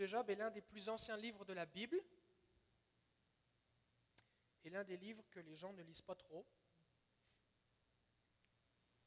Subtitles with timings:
[0.00, 2.02] de Job est l'un des plus anciens livres de la Bible
[4.64, 6.46] et l'un des livres que les gens ne lisent pas trop.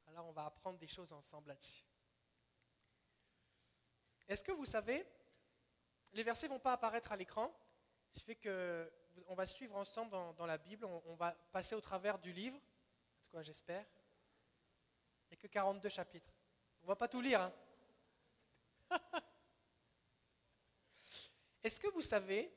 [0.06, 1.84] Alors on va apprendre des choses ensemble là-dessus.
[4.28, 5.04] Est-ce que vous savez,
[6.12, 7.52] les versets ne vont pas apparaître à l'écran,
[8.12, 8.94] ce qui fait que
[9.28, 13.26] on va suivre ensemble dans, la Bible, on, va passer au travers du livre, en
[13.26, 13.86] tout cas j'espère.
[15.26, 16.34] Il n'y a que 42 chapitres.
[16.82, 17.42] On ne va pas tout lire.
[17.42, 19.00] Hein.
[21.64, 22.52] Est-ce que vous savez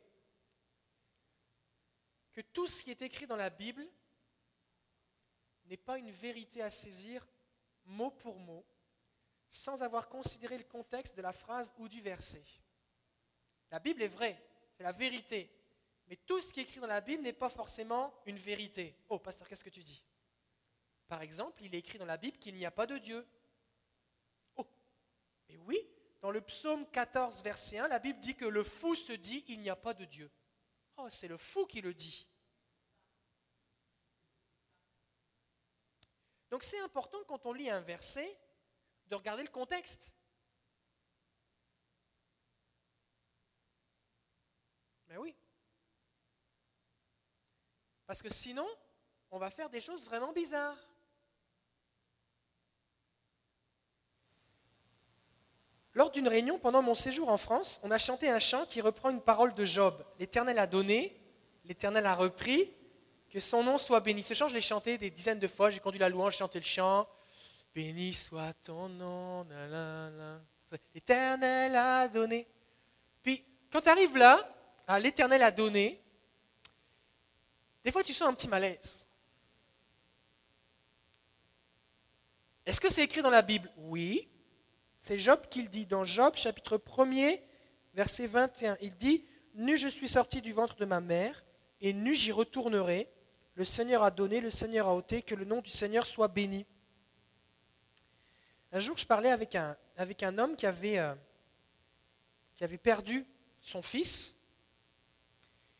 [2.33, 3.87] que tout ce qui est écrit dans la Bible
[5.67, 7.27] n'est pas une vérité à saisir
[7.85, 8.65] mot pour mot,
[9.49, 12.45] sans avoir considéré le contexte de la phrase ou du verset?
[13.71, 14.43] La Bible est vraie,
[14.77, 15.51] c'est la vérité.
[16.09, 18.95] Mais tout ce qui est écrit dans la Bible n'est pas forcément une vérité.
[19.09, 20.03] Oh, pasteur, qu'est-ce que tu dis?
[21.09, 23.27] Par exemple, il est écrit dans la Bible qu'il n'y a pas de Dieu.
[24.57, 24.67] Oh,
[25.49, 25.79] mais oui,
[26.27, 29.61] dans le psaume 14, verset 1, la Bible dit que le fou se dit il
[29.61, 30.29] n'y a pas de Dieu.
[30.97, 32.27] Oh, c'est le fou qui le dit.
[36.51, 38.37] Donc c'est important quand on lit un verset
[39.07, 40.17] de regarder le contexte.
[45.07, 45.33] Mais oui.
[48.05, 48.67] Parce que sinon,
[49.31, 50.96] on va faire des choses vraiment bizarres.
[55.97, 59.09] Lors d'une réunion pendant mon séjour en France, on a chanté un chant qui reprend
[59.09, 60.05] une parole de Job.
[60.19, 61.19] L'Éternel a donné,
[61.65, 62.71] l'Éternel a repris,
[63.31, 64.23] que son nom soit béni.
[64.23, 66.67] Ce chant, je l'ai chanté des dizaines de fois, j'ai conduit la louange, chanté le
[66.67, 67.09] chant.
[67.75, 69.47] Béni soit ton nom,
[70.95, 72.47] l'Éternel a donné.
[73.23, 74.55] Puis, quand tu arrives là,
[74.87, 75.99] à l'Éternel a donné,
[77.83, 79.09] des fois, tu sens un petit malaise.
[82.67, 83.73] Est-ce que c'est écrit dans la Bible?
[83.79, 84.29] Oui.
[85.07, 85.87] C'est Job qui le dit.
[85.87, 87.41] Dans Job, chapitre 1er,
[87.95, 91.45] verset 21, il dit Nu je suis sorti du ventre de ma mère,
[91.81, 93.09] et nu j'y retournerai.
[93.55, 96.67] Le Seigneur a donné, le Seigneur a ôté, que le nom du Seigneur soit béni.
[98.73, 101.15] Un jour, je parlais avec un, homme qui avait, euh,
[102.57, 103.25] qui avait perdu
[103.61, 104.35] son fils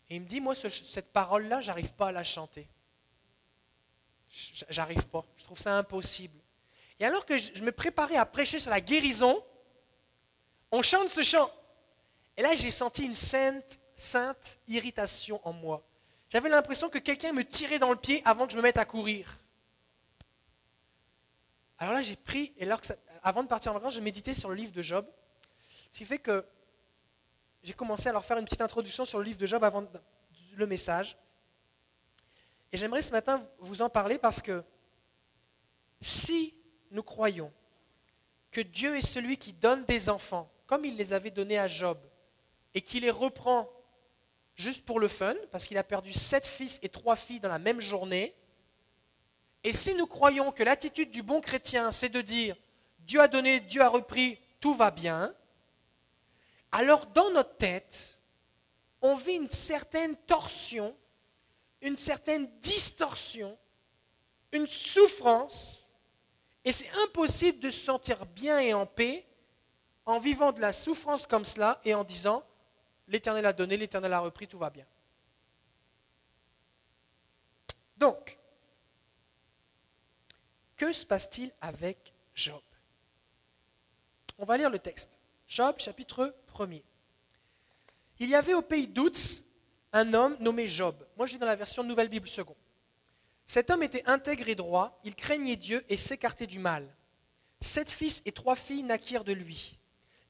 [0.09, 2.69] et il me dit, moi, cette parole-là, j'arrive pas à la chanter.
[4.29, 5.25] J'arrive pas.
[5.37, 6.39] Je trouve ça impossible.
[6.99, 9.45] Et alors que je me préparais à prêcher sur la guérison,
[10.71, 11.51] on chante ce chant.
[12.37, 15.87] Et là, j'ai senti une sainte, sainte irritation en moi.
[16.29, 18.85] J'avais l'impression que quelqu'un me tirait dans le pied avant que je me mette à
[18.85, 19.39] courir.
[21.79, 22.69] Alors là, j'ai pris, et
[23.23, 25.07] avant de partir en vacances, je méditais sur le livre de Job.
[25.91, 26.45] Ce qui fait que
[27.63, 29.87] j'ai commencé à leur faire une petite introduction sur le livre de Job avant
[30.55, 31.17] le message.
[32.73, 34.65] Et j'aimerais ce matin vous en parler parce que
[36.01, 36.56] si
[36.91, 37.53] nous croyons
[38.51, 41.99] que Dieu est celui qui donne des enfants, comme il les avait donnés à Job,
[42.75, 43.69] et qui les reprend
[44.55, 47.59] juste pour le fun, parce qu'il a perdu sept fils et trois filles dans la
[47.59, 48.35] même journée,
[49.67, 52.57] et si nous croyons que l'attitude du bon chrétien, c'est de dire
[53.01, 55.35] Dieu a donné, Dieu a repris, tout va bien,
[56.71, 58.21] alors dans notre tête,
[59.03, 60.97] on vit une certaine torsion,
[61.81, 63.59] une certaine distorsion,
[64.53, 65.76] une souffrance,
[66.67, 69.25] et c'est impossible de se sentir bien et en paix
[70.05, 72.45] en vivant de la souffrance comme cela et en disant,
[73.09, 74.85] l'Éternel a donné, l'Éternel a repris, tout va bien.
[77.97, 78.37] Donc,
[80.77, 82.61] que se passe-t-il avec Job?
[84.37, 85.19] On va lire le texte.
[85.49, 86.35] Job chapitre
[88.19, 89.45] il y avait au pays d'Outs
[89.93, 90.95] un homme nommé Job.
[91.17, 92.57] Moi, je lis dans la version Nouvelle Bible seconde.
[93.47, 96.87] Cet homme était intègre et droit, il craignait Dieu et s'écartait du mal.
[97.61, 99.79] Sept fils et trois filles naquirent de lui.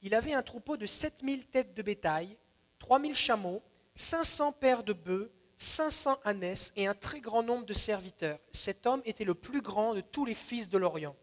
[0.02, 2.36] Il avait un troupeau de sept mille têtes de bétail,
[2.78, 3.62] trois mille chameaux,
[3.94, 8.38] cinq cents paires de bœufs, cinq cents ânesses et un très grand nombre de serviteurs.
[8.52, 11.16] Cet homme était le plus grand de tous les fils de l'Orient.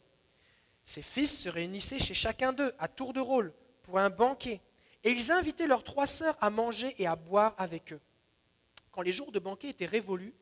[0.83, 4.59] Ses fils se réunissaient chez chacun d'eux, à tour de rôle, pour un banquet
[5.03, 7.99] et ils invitaient leurs trois sœurs à manger et à boire avec eux.
[8.91, 10.33] Quand les jours de banquet étaient révolus,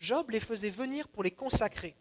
[0.00, 1.96] Job les faisait venir pour les consacrer.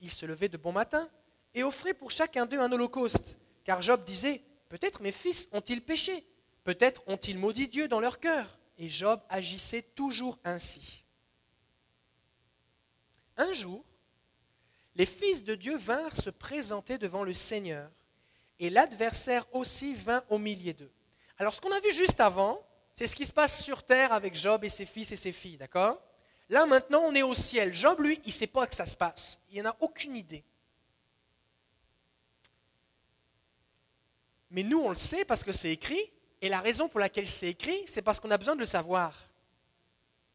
[0.00, 1.08] Il se levait de bon matin
[1.54, 6.26] et offrait pour chacun d'eux un holocauste, car Job disait, Peut-être mes fils ont-ils péché,
[6.64, 8.58] peut-être ont-ils maudit Dieu dans leur cœur.
[8.76, 11.04] Et Job agissait toujours ainsi.
[13.36, 13.84] Un jour,
[14.94, 17.90] les fils de Dieu vinrent se présenter devant le Seigneur,
[18.58, 20.92] et l'adversaire aussi vint au milieu d'eux.
[21.38, 22.60] Alors ce qu'on a vu juste avant,
[22.94, 25.56] c'est ce qui se passe sur terre avec Job et ses fils et ses filles,
[25.56, 26.02] d'accord?
[26.48, 27.74] Là maintenant, on est au ciel.
[27.74, 29.38] Job, lui, il ne sait pas que ça se passe.
[29.50, 30.44] Il n'en a aucune idée.
[34.50, 36.10] Mais nous, on le sait parce que c'est écrit.
[36.40, 39.14] Et la raison pour laquelle c'est écrit, c'est parce qu'on a besoin de le savoir.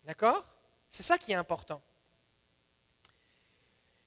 [0.04, 0.46] D'accord?
[0.90, 1.82] C'est ça qui est important.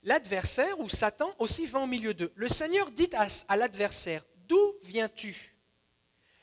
[0.02, 2.32] L'adversaire ou Satan aussi va au milieu d'eux.
[2.36, 3.10] Le Seigneur dit
[3.48, 5.56] à, l'adversaire, D'où viens-tu?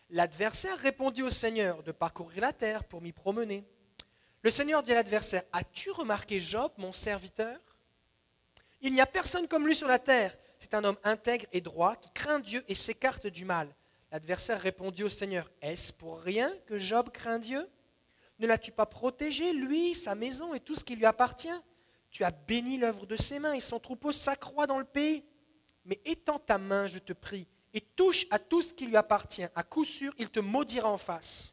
[0.09, 3.63] L'adversaire répondit au Seigneur, De parcourir la terre pour m'y promener.
[4.43, 7.57] Le Seigneur dit à l'adversaire, As-tu remarqué Job, mon serviteur?
[8.81, 10.37] Il n'y a personne comme lui sur la terre.
[10.57, 13.73] C'est un homme intègre et droit qui craint Dieu et s'écarte du mal.
[14.11, 17.65] L'adversaire répondit au Seigneur, Est-ce pour rien que Job craint Dieu?
[18.39, 21.47] Ne l'as-tu pas protégé, lui, sa maison et tout ce qui lui appartient?
[22.11, 25.23] Tu as béni l'œuvre de ses mains et son troupeau s'accroît dans le pays.
[25.85, 29.47] Mais étends ta main, je te prie, et touche à tout ce qui lui appartient.
[29.55, 31.52] À coup sûr, il te maudira en face.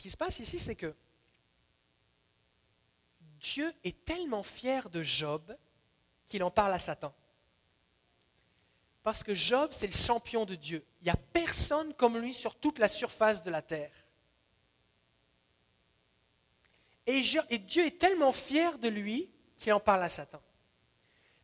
[0.00, 0.94] Ce qui se passe ici, c'est que
[3.38, 5.54] Dieu est tellement fier de Job
[6.26, 7.14] qu'il en parle à Satan.
[9.02, 10.82] Parce que Job, c'est le champion de Dieu.
[11.02, 13.92] Il n'y a personne comme lui sur toute la surface de la terre.
[17.04, 20.40] Et, Dieu est tellement fier de lui qu'il en parle à Satan.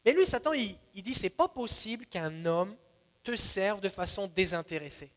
[0.03, 2.75] Mais lui, Satan, il, il dit, c'est pas possible qu'un homme
[3.23, 5.12] te serve de façon désintéressée.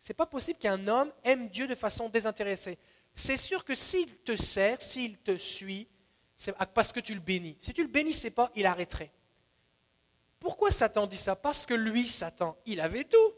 [0.00, 2.78] C'est pas possible qu'un homme aime Dieu de façon désintéressée.
[3.14, 5.88] C'est sûr que s'il te sert, s'il te suit,
[6.36, 7.56] c'est parce que tu le bénis.
[7.58, 9.10] Si tu le bénissais pas, il arrêterait.
[10.38, 11.34] Pourquoi Satan dit ça?
[11.34, 13.32] Parce que lui, Satan, il avait tout.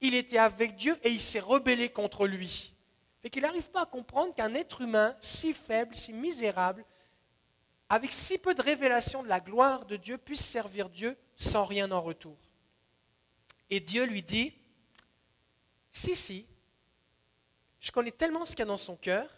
[0.00, 2.74] Il était avec Dieu et il s'est rebellé contre lui.
[3.22, 6.84] Fait qu'il n'arrive pas à comprendre qu'un être humain si faible, si misérable,
[7.88, 11.90] avec si peu de révélation de la gloire de Dieu, puisse servir Dieu sans rien
[11.90, 12.36] en retour.
[13.70, 14.52] Et Dieu lui dit,
[15.98, 16.46] si, si,
[17.80, 19.28] je connais tellement ce qu'il a dans son cœur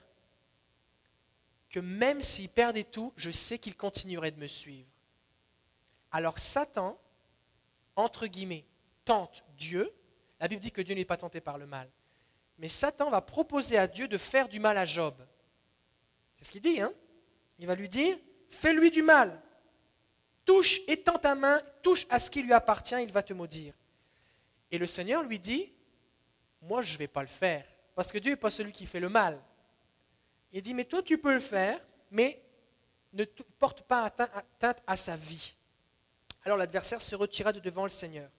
[1.71, 4.89] que même s'il perdait tout, je sais qu'il continuerait de me suivre.
[6.11, 7.01] Alors Satan,
[7.97, 8.67] entre guillemets,
[9.05, 9.91] tente Dieu.
[10.41, 11.89] La Bible dit que Dieu n'est pas tenté par le mal.
[12.59, 15.15] Mais Satan va proposer à Dieu de faire du mal à Job.
[16.35, 16.93] C'est ce qu'il dit, hein
[17.59, 18.19] Il va lui dire,
[18.49, 19.41] fais-lui du mal.
[20.45, 23.75] Touche, étends ta main, touche à ce qui lui appartient, il va te maudire.
[24.73, 25.73] Et le Seigneur lui dit,
[26.63, 27.65] moi je ne vais pas le faire,
[27.95, 29.41] parce que Dieu n'est pas celui qui fait le mal.
[30.53, 31.81] Il dit, mais toi tu peux le faire,
[32.11, 32.43] mais
[33.13, 33.25] ne
[33.59, 35.55] porte pas atteinte à sa vie.
[36.45, 38.31] Alors l'adversaire se retira de devant le Seigneur.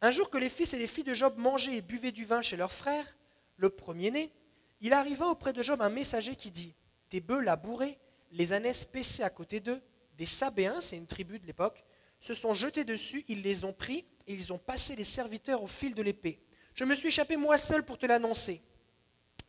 [0.00, 2.40] Un jour que les fils et les filles de Job mangeaient et buvaient du vin
[2.40, 3.16] chez leurs frères,
[3.56, 4.32] le premier-né,
[4.80, 6.74] il arriva auprès de Job un messager qui dit
[7.08, 7.98] Tes bœufs labourés,
[8.30, 9.82] les ânesses paissées à côté d'eux,
[10.16, 11.84] des Sabéens, c'est une tribu de l'époque,
[12.20, 15.66] se sont jetés dessus, ils les ont pris et ils ont passé les serviteurs au
[15.66, 16.40] fil de l'épée.
[16.78, 18.62] Je me suis échappé moi seul pour te l'annoncer.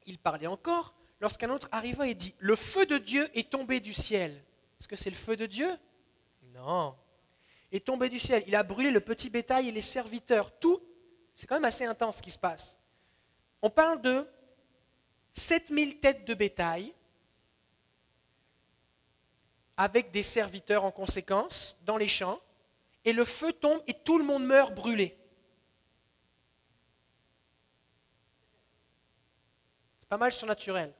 [0.07, 3.93] Il parlait encore lorsqu'un autre arriva et dit Le feu de Dieu est tombé du
[3.93, 4.31] ciel.
[4.79, 5.69] Est-ce que c'est le feu de Dieu?
[6.55, 6.95] Non.
[7.71, 8.43] Est tombé du ciel.
[8.47, 10.57] Il a brûlé le petit bétail et les serviteurs.
[10.57, 10.81] Tout,
[11.35, 12.79] c'est quand même assez intense ce qui se passe.
[13.61, 14.27] On parle de
[15.33, 16.95] 7000 têtes de bétail
[19.77, 22.41] avec des serviteurs en conséquence dans les champs,
[23.05, 25.15] et le feu tombe et tout le monde meurt brûlé.
[30.09, 30.93] Pas mal surnaturel.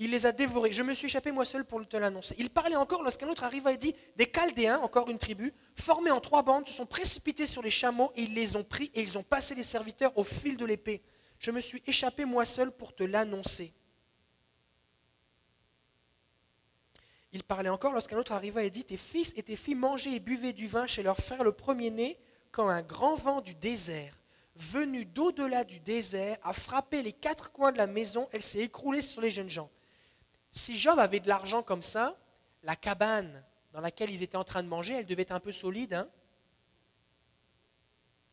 [0.00, 0.72] Il les a dévorés.
[0.72, 2.36] Je me suis échappé moi seul pour te l'annoncer.
[2.38, 6.20] Il parlait encore lorsqu'un autre arriva et dit Des Chaldéens, encore une tribu, formés en
[6.20, 9.18] trois bandes, se sont précipités sur les chameaux et ils les ont pris et ils
[9.18, 11.02] ont passé les serviteurs au fil de l'épée.
[11.40, 13.72] Je me suis échappé moi seul pour te l'annoncer.
[17.32, 20.20] Il parlait encore lorsqu'un autre arriva et dit Tes fils et tes filles mangeaient et
[20.20, 22.18] buvaient du vin chez leur frère le premier-né,
[22.52, 24.17] quand un grand vent du désert,
[24.58, 29.02] venu d'au-delà du désert, a frappé les quatre coins de la maison, elle s'est écroulée
[29.02, 29.70] sur les jeunes gens.
[30.52, 32.18] Si Job avait de l'argent comme ça,
[32.62, 35.52] la cabane dans laquelle ils étaient en train de manger, elle devait être un peu
[35.52, 35.94] solide.
[35.94, 36.08] Hein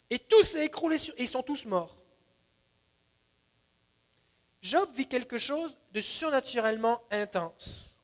[0.09, 1.13] et tout s'est écroulé sur...
[1.17, 1.95] Et ils sont tous morts.
[4.61, 7.95] Job vit quelque chose de surnaturellement intense.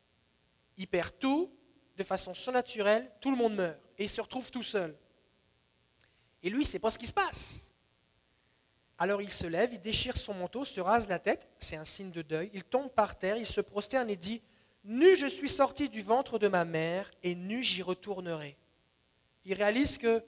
[0.78, 1.52] Il perd tout
[1.98, 4.98] de façon surnaturelle, tout le monde meurt et il se retrouve tout seul.
[6.42, 7.71] Et lui, c'est pas ce qui se passe.
[9.02, 12.12] Alors il se lève, il déchire son manteau, se rase la tête, c'est un signe
[12.12, 14.44] de deuil, il tombe par terre, il se prosterne et dit,
[14.84, 18.56] Nu je suis sorti du ventre de ma mère, et nu j'y retournerai.
[19.44, 20.24] Il réalise que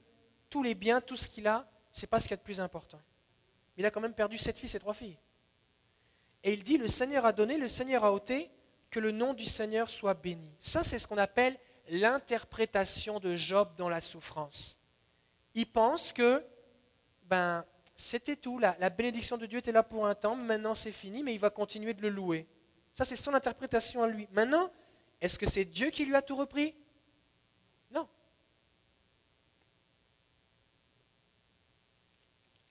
[0.50, 2.42] tous les biens, tout ce qu'il a, ce n'est pas ce qu'il y a de
[2.42, 3.00] plus important.
[3.76, 5.20] Il a quand même perdu sept fils et trois filles.
[6.42, 8.50] Et il dit, le Seigneur a donné, le Seigneur a ôté,
[8.90, 10.52] que le nom du Seigneur soit béni.
[10.58, 11.56] Ça, c'est ce qu'on appelle
[11.90, 14.80] l'interprétation de Job dans la souffrance.
[15.54, 16.44] Il pense que,
[17.22, 17.64] ben,
[17.96, 18.58] c'était tout.
[18.58, 20.34] La, bénédiction de Dieu était là pour un temps.
[20.34, 22.46] Maintenant, c'est fini, mais il va continuer de le louer.
[22.92, 24.28] Ça, c'est son interprétation à lui.
[24.32, 24.70] Maintenant,
[25.20, 26.74] est-ce que c'est Dieu qui lui a tout repris?
[27.90, 28.08] Non.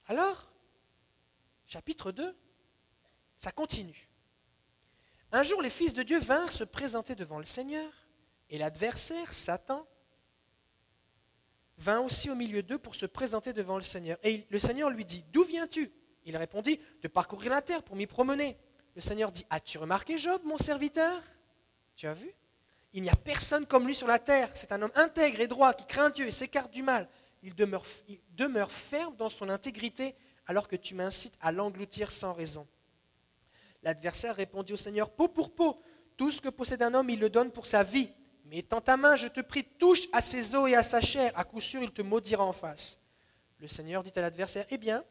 [0.07, 0.51] Alors,
[1.65, 2.35] chapitre 2,
[3.37, 4.09] ça continue.
[5.31, 7.91] Un jour, les fils de Dieu vinrent se présenter devant le Seigneur,
[8.49, 9.87] et l'adversaire, Satan,
[11.77, 14.17] vint aussi au milieu d'eux pour se présenter devant le Seigneur.
[14.23, 15.91] Et le Seigneur lui dit, D'où viens-tu?
[16.25, 18.57] Il répondit, De parcourir la terre pour m'y promener.
[18.95, 21.21] Le Seigneur dit, As-tu remarqué Job, mon serviteur?
[21.95, 22.33] Tu as vu?
[22.93, 24.49] Il n'y a personne comme lui sur la terre.
[24.53, 27.09] C'est un homme intègre et droit qui craint Dieu et s'écarte du mal.
[27.41, 30.15] Il demeure, ferme dans son intégrité
[30.45, 32.67] alors que tu m'incites à l'engloutir sans raison.
[33.81, 35.81] L'adversaire répondit au Seigneur, peau pour peau,
[36.15, 38.09] tout ce que possède un homme, il le donne pour sa vie.
[38.53, 41.35] Mais étends ta main, je te prie, touche à ses os et à sa chair,
[41.35, 42.99] à coup sûr il te maudira en face.
[43.57, 45.03] Le Seigneur dit à l'adversaire, eh bien,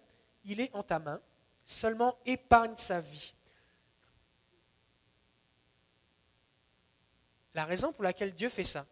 [0.45, 1.21] il est en ta main,
[1.65, 3.35] seulement épargne sa vie.
[7.53, 8.87] La raison pour laquelle Dieu fait ça,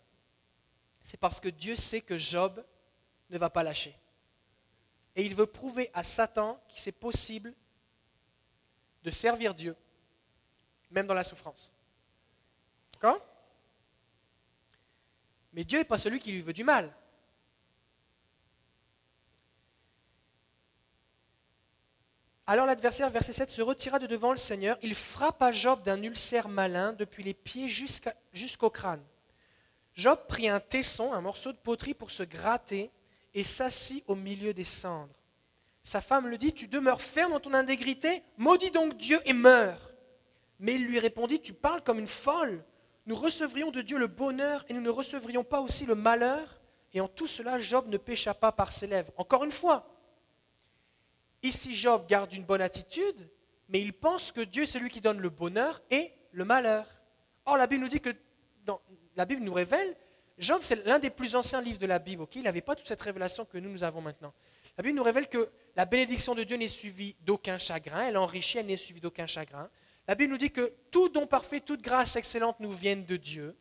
[1.00, 2.60] c'est parce que Dieu sait que Job
[3.28, 3.96] ne va pas lâcher.
[5.14, 7.54] Et il veut prouver à Satan qu'il c'est possible
[9.04, 9.76] de servir Dieu,
[10.90, 11.72] même dans la souffrance.
[12.94, 13.29] D'accord?
[15.52, 16.94] Mais Dieu n'est pas celui qui lui veut du mal.
[22.46, 24.76] Alors l'adversaire, verset 7, se retira de devant le Seigneur.
[24.82, 29.04] Il frappa Job d'un ulcère malin depuis les pieds jusqu'au crâne.
[29.94, 32.90] Job prit un tesson, un morceau de poterie pour se gratter
[33.34, 35.14] et s'assit au milieu des cendres.
[35.82, 39.92] Sa femme le dit, tu demeures ferme dans ton intégrité, maudis donc Dieu et meurs.
[40.58, 42.64] Mais il lui répondit, tu parles comme une folle.
[43.10, 46.60] Nous recevrions de Dieu le bonheur et nous ne recevrions pas aussi le malheur.
[46.92, 49.12] Et en tout cela, Job ne pécha pas par ses lèvres.
[49.16, 49.92] Encore une fois,
[51.42, 53.28] ici Job garde une bonne attitude,
[53.68, 56.86] mais il pense que Dieu est celui qui donne le bonheur et le malheur.
[57.46, 58.10] Or, la Bible nous dit que,
[59.16, 59.96] la Bible nous révèle,
[60.38, 62.24] Job, c'est l'un des plus anciens livres de la Bible.
[62.36, 64.32] il n'avait pas toute cette révélation que nous, nous avons maintenant.
[64.78, 68.58] La Bible nous révèle que la bénédiction de Dieu n'est suivie d'aucun chagrin, elle enrichit,
[68.58, 69.68] elle n'est suivie d'aucun chagrin.
[70.10, 73.56] La Bible nous dit que tout don parfait, toute grâce excellente nous viennent de Dieu,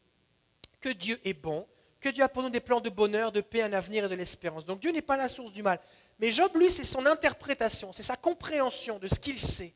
[0.82, 1.68] que Dieu est bon,
[2.00, 4.16] que Dieu a pour nous des plans de bonheur, de paix, un avenir et de
[4.16, 4.66] l'espérance.
[4.66, 5.80] Donc Dieu n'est pas la source du mal.
[6.18, 9.76] Mais Job, lui, c'est son interprétation, c'est sa compréhension de ce qu'il sait.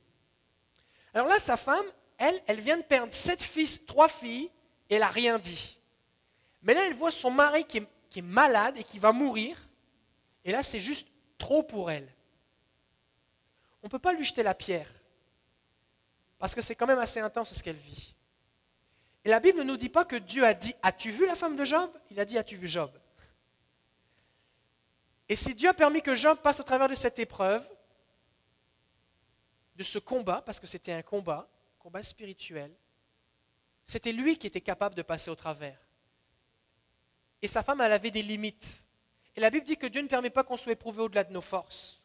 [1.13, 1.85] Alors là, sa femme,
[2.17, 4.49] elle, elle vient de perdre sept fils, trois filles,
[4.89, 5.77] et elle n'a rien dit.
[6.63, 9.69] Mais là, elle voit son mari qui est, qui est malade et qui va mourir.
[10.43, 12.11] Et là, c'est juste trop pour elle.
[13.83, 14.89] On ne peut pas lui jeter la pierre,
[16.43, 18.13] parce que c'est quand même assez intense ce qu'elle vit.
[19.23, 21.55] Et la Bible ne nous dit pas que Dieu a dit As-tu vu la femme
[21.55, 21.89] de Job?
[22.11, 22.91] Il a dit As-tu vu Job?
[25.29, 27.65] Et si Dieu a permis que Job passe au travers de cette épreuve,
[29.77, 31.47] de ce combat, parce que c'était un combat,
[31.79, 32.75] combat spirituel,
[33.85, 35.79] c'était lui qui était capable de passer au travers.
[37.41, 38.85] Et sa femme, elle avait des limites.
[39.37, 41.39] Et la Bible dit que Dieu ne permet pas qu'on soit éprouvé au-delà de nos
[41.39, 42.01] forces.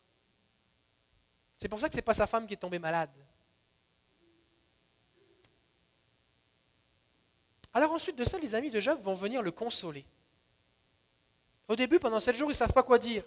[1.61, 3.11] C'est pour ça que ce n'est pas sa femme qui est tombée malade.
[7.79, 10.05] Alors ensuite de ça, les amis de Job vont venir le consoler.
[11.69, 13.23] Au début, pendant sept jours, ils ne savent pas quoi dire.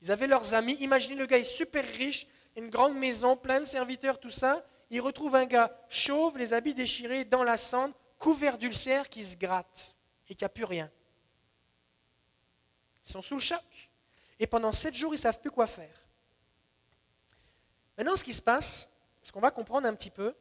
[0.00, 0.74] Ils avaient leurs amis.
[0.74, 4.64] Imaginez le gars est super riche, une grande maison, plein de serviteurs, tout ça.
[4.88, 9.36] Ils retrouvent un gars chauve, les habits déchirés, dans la cendre, couvert d'ulcères, qui se
[9.36, 10.88] gratte et qui n'a plus rien.
[13.04, 13.90] Ils sont sous le choc.
[14.38, 16.06] Et pendant sept jours, ils ne savent plus quoi faire.
[17.98, 18.88] Maintenant, ce qui se passe,
[19.22, 20.36] ce qu'on va comprendre un petit peu,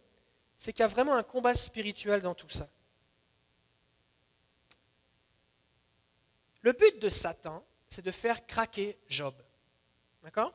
[0.62, 2.70] c'est qu'il y a vraiment un combat spirituel dans tout ça.
[6.62, 9.34] Le but de Satan, c'est de faire craquer Job.
[10.22, 10.54] D'accord?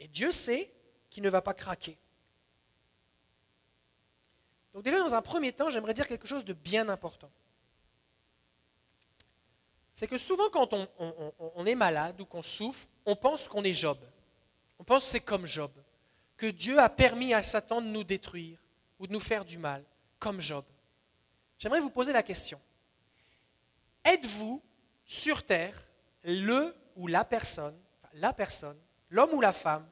[0.00, 0.68] Et Dieu sait
[1.10, 1.96] qu'il ne va pas craquer.
[4.74, 7.30] Donc déjà, dans un premier temps, j'aimerais dire quelque chose de bien important
[9.94, 13.98] c'est que souvent quand on, est malade ou qu'on souffre, on pense qu'on est Job.
[14.78, 15.70] On pense que c'est comme Job,
[16.40, 18.58] que Dieu a permis à Satan de nous détruire
[18.98, 19.84] ou de nous faire du mal,
[20.18, 20.64] comme Job.
[21.58, 22.58] J'aimerais vous poser la question.
[24.06, 24.62] Êtes-vous
[25.04, 25.86] sur terre
[26.24, 27.78] le ou la personne,
[28.14, 28.78] la personne,
[29.10, 29.86] l'homme ou la femme,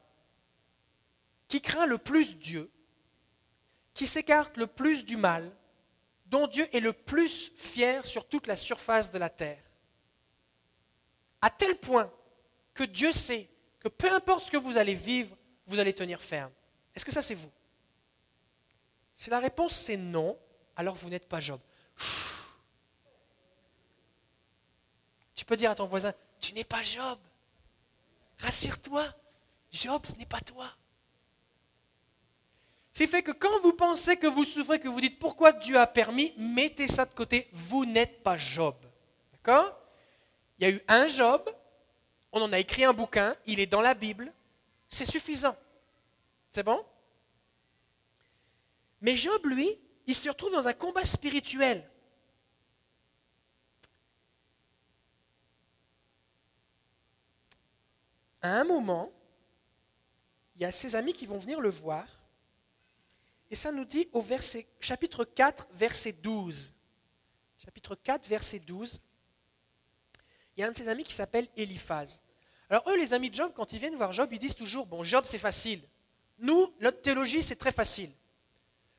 [1.49, 2.71] qui craint le plus Dieu,
[3.93, 5.55] qui s'écarte le plus du mal,
[6.25, 9.63] dont Dieu est le plus fier sur toute la surface de la terre?
[11.43, 12.11] À tel point
[12.73, 13.51] que Dieu sait
[13.81, 15.37] que peu importe ce que vous allez vivre,
[15.69, 16.51] vous allez tenir ferme.
[16.95, 17.53] Est-ce que ça c'est vous?
[19.15, 20.37] Si la réponse c'est non,
[20.75, 21.61] alors vous n'êtes pas Job.
[25.35, 27.19] Tu peux dire à ton voisin, tu n'es pas Job.
[28.39, 29.07] Rassure-toi,
[29.71, 30.69] Job, ce n'est pas toi.
[32.93, 35.87] C'est fait que quand vous pensez que vous souffrez, que vous dites pourquoi Dieu a
[35.87, 38.75] permis, mettez ça de côté, vous n'êtes pas Job.
[39.33, 39.79] D'accord?
[40.59, 41.49] Il y a eu un Job,
[42.33, 44.33] On en a écrit un bouquin, il est dans la Bible,
[44.89, 45.57] c'est suffisant.
[46.53, 46.85] C'est bon?
[49.01, 51.89] Mais Job, lui, il se retrouve dans un combat spirituel.
[58.41, 59.13] À un moment,
[60.55, 62.07] il y a ses amis qui vont venir le voir,
[63.51, 64.25] et ça nous dit au
[64.81, 66.73] chapitre 4, verset 12.
[67.59, 69.01] Chapitre 4, verset 12.
[70.57, 72.23] Il y a un de ses amis qui s'appelle Eliphaz.
[72.71, 75.03] Alors eux, les amis de Job, quand ils viennent voir Job, ils disent toujours, bon,
[75.05, 75.81] Job, c'est facile.
[76.39, 78.11] Nous, notre théologie, c'est très facile.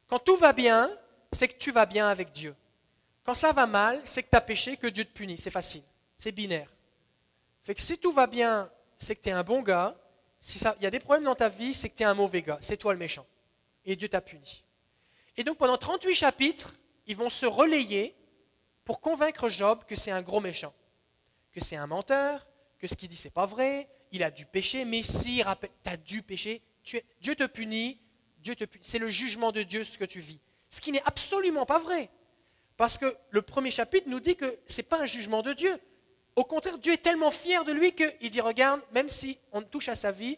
[0.08, 0.90] Quand tout va bien,
[1.32, 2.56] c'est que tu vas bien avec Dieu.
[3.24, 5.38] Quand ça va mal, c'est que tu as péché, que Dieu te punit.
[5.38, 5.84] C'est facile.
[6.18, 6.70] C'est binaire.
[7.62, 9.96] Fait que si tout va bien, c'est que tu es un bon gars.
[10.42, 12.42] Si il y a des problèmes dans ta vie, c'est que tu es un mauvais
[12.42, 12.58] gars.
[12.62, 13.26] C'est toi le méchant.
[13.86, 14.64] Et Dieu t'a puni.
[15.38, 16.74] Et donc pendant 38 chapitres,
[17.06, 18.16] ils vont se relayer
[18.84, 20.74] pour convaincre Job que c'est un gros méchant,
[21.52, 22.48] que c'est un menteur,
[22.80, 25.98] que ce qu'il dit c'est pas vrai, il a dû pécher, mais si, tu as
[25.98, 26.62] dû pécher,
[27.22, 28.00] Dieu te punit,
[28.40, 28.84] Dieu te punit.
[28.84, 30.40] C'est le jugement de Dieu ce que tu vis.
[30.70, 32.10] Ce qui n'est absolument pas vrai.
[32.78, 35.78] Parce que le premier chapitre nous dit que ce n'est pas un jugement de Dieu.
[36.36, 39.90] Au contraire, Dieu est tellement fier de lui qu'il dit, regarde, même si on touche
[39.90, 40.38] à sa vie,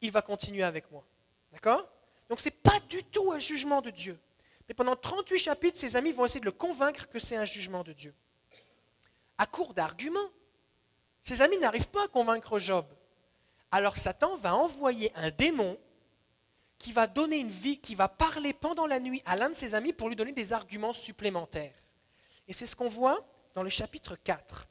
[0.00, 1.06] il va continuer avec moi.
[1.52, 1.88] D'accord?
[2.28, 4.18] Donc ce n'est pas du tout un jugement de Dieu.
[4.68, 7.84] Mais pendant 38 chapitres, ses amis vont essayer de le convaincre que c'est un jugement
[7.84, 8.14] de Dieu.
[9.38, 10.30] À court d'arguments.
[11.26, 12.86] Ses amis n'arrivent pas à convaincre Job.
[13.72, 15.76] Alors Satan va envoyer un démon
[16.78, 19.74] qui va donner une vie, qui va parler pendant la nuit à l'un de ses
[19.74, 21.74] amis pour lui donner des arguments supplémentaires.
[22.46, 24.68] Et c'est ce qu'on voit dans le chapitre 4.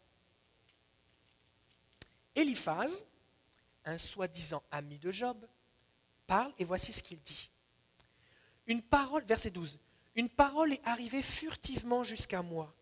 [2.36, 3.06] Eliphaz,
[3.84, 5.46] un soi-disant ami de Job,
[6.26, 7.52] parle et voici ce qu'il dit.
[8.66, 9.78] Une parole, verset 12,
[10.16, 12.74] une parole est arrivée furtivement jusqu'à moi.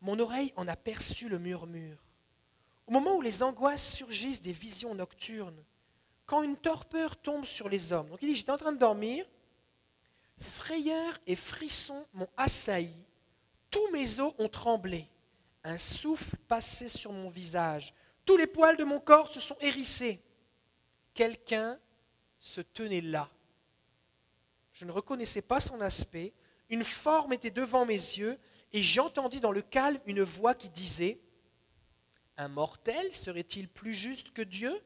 [0.00, 1.98] Mon oreille en a perçu le murmure.
[2.90, 5.62] Au moment où les angoisses surgissent des visions nocturnes,
[6.26, 8.08] quand une torpeur tombe sur les hommes.
[8.08, 9.24] Donc il dit, j'étais en train de dormir,
[10.40, 13.04] frayeur et frisson m'ont assailli,
[13.70, 15.06] tous mes os ont tremblé,
[15.62, 20.20] un souffle passait sur mon visage, tous les poils de mon corps se sont hérissés.
[21.14, 21.78] Quelqu'un
[22.40, 23.30] se tenait là.
[24.72, 26.32] Je ne reconnaissais pas son aspect,
[26.68, 28.36] une forme était devant mes yeux,
[28.72, 31.20] et j'entendis dans le calme une voix qui disait,
[32.40, 34.82] un mortel serait-il plus juste que Dieu?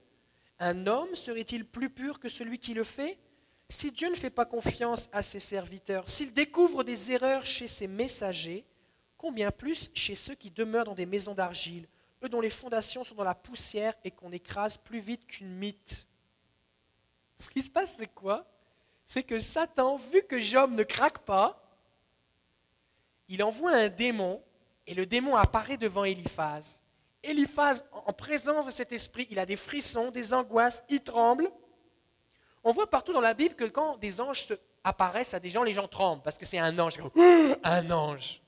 [0.59, 3.17] Un homme serait-il plus pur que celui qui le fait?
[3.69, 7.87] Si Dieu ne fait pas confiance à ses serviteurs, s'il découvre des erreurs chez ses
[7.87, 8.65] messagers,
[9.17, 11.87] combien plus chez ceux qui demeurent dans des maisons d'argile,
[12.25, 16.09] eux dont les fondations sont dans la poussière et qu'on écrase plus vite qu'une mythe?
[17.39, 18.47] Ce qui se passe, c'est quoi?
[19.07, 21.63] C'est que Satan, vu que Job ne craque pas,
[23.29, 24.43] il envoie un démon
[24.89, 26.84] et le démon apparaît devant Eliphaz.
[27.25, 31.51] Eliphaz, en présence de cet esprit, il a des frissons, des angoisses, il tremble.
[32.63, 34.49] On voit partout dans la Bible que quand des anges
[34.83, 36.99] apparaissent à des gens, les gens tremblent parce que c'est un ange.
[37.65, 38.43] Un ange.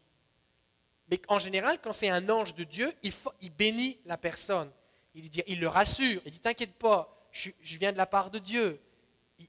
[1.11, 4.71] Mais en général, quand c'est un ange de Dieu, il, bénit la personne.
[5.15, 6.21] Il, le rassure.
[6.25, 8.81] Il dit T'inquiète pas, je, viens de la part de Dieu.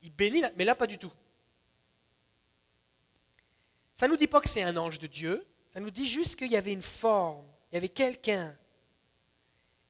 [0.03, 1.11] Il, bénit, mais là, pas du tout.
[3.95, 5.47] Ça ne nous dit pas que c'est un ange de Dieu.
[5.69, 7.45] Ça nous dit juste qu'il y avait une forme.
[7.71, 8.55] Il y avait quelqu'un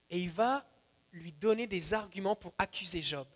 [0.09, 0.65] et il va
[1.11, 3.27] lui donner des arguments pour accuser Job.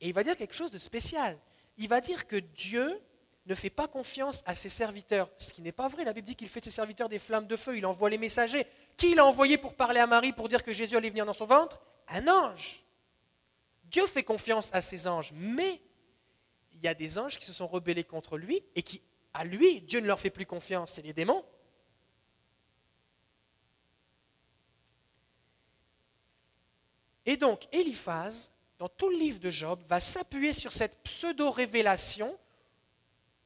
[0.00, 1.38] Et il va dire quelque chose de spécial.
[1.78, 3.00] Il va dire que Dieu
[3.46, 6.04] ne fait pas confiance à ses serviteurs, ce qui n'est pas vrai.
[6.04, 8.18] La Bible dit qu'il fait de ses serviteurs des flammes de feu, il envoie les
[8.18, 8.66] messagers.
[8.96, 11.46] Qui l'a envoyé pour parler à Marie, pour dire que Jésus allait venir dans son
[11.46, 11.80] ventre?
[12.08, 12.84] Un ange.
[13.84, 15.80] Dieu fait confiance à ses anges, mais
[16.72, 19.02] il y a des anges qui se sont rebellés contre lui et qui,
[19.34, 21.44] à lui, Dieu ne leur fait plus confiance, c'est les démons.
[27.24, 32.36] Et donc, Eliphaz, dans tout le livre de Job, va s'appuyer sur cette pseudo-révélation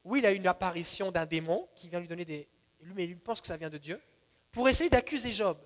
[0.05, 2.49] où il a une apparition d'un démon qui vient lui donner des.
[2.95, 4.01] Mais il pense que ça vient de Dieu,
[4.53, 5.59] pour essayer d'accuser Job.